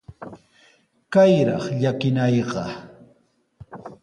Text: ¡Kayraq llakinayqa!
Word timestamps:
¡Kayraq 1.13 1.63
llakinayqa! 1.81 2.63